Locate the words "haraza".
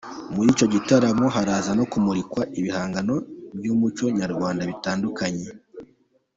1.35-1.71